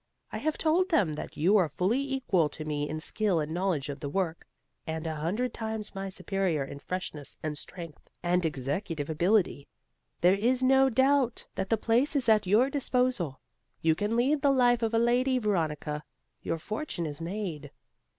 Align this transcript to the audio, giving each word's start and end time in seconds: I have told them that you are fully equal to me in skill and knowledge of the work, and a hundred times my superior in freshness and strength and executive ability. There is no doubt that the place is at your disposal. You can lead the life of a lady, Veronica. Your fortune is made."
I 0.31 0.39
have 0.39 0.57
told 0.57 0.89
them 0.89 1.13
that 1.13 1.37
you 1.37 1.57
are 1.57 1.69
fully 1.69 1.99
equal 1.99 2.49
to 2.49 2.65
me 2.65 2.89
in 2.89 2.99
skill 2.99 3.39
and 3.39 3.53
knowledge 3.53 3.87
of 3.87 3.99
the 3.99 4.09
work, 4.09 4.47
and 4.87 5.05
a 5.05 5.17
hundred 5.17 5.53
times 5.53 5.93
my 5.93 6.09
superior 6.09 6.63
in 6.63 6.79
freshness 6.79 7.37
and 7.43 7.55
strength 7.55 8.09
and 8.23 8.43
executive 8.43 9.11
ability. 9.11 9.67
There 10.21 10.33
is 10.33 10.63
no 10.63 10.89
doubt 10.89 11.45
that 11.53 11.69
the 11.69 11.77
place 11.77 12.15
is 12.15 12.27
at 12.27 12.47
your 12.47 12.67
disposal. 12.71 13.41
You 13.83 13.93
can 13.93 14.15
lead 14.15 14.41
the 14.41 14.49
life 14.49 14.81
of 14.81 14.95
a 14.95 14.97
lady, 14.97 15.37
Veronica. 15.37 16.03
Your 16.41 16.57
fortune 16.57 17.05
is 17.05 17.21
made." 17.21 17.69